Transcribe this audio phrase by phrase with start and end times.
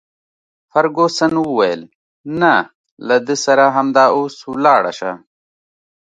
[0.71, 1.81] فرګوسن وویل:
[2.39, 2.55] نه،
[3.07, 5.11] له ده سره همدا اوس ولاړه شه.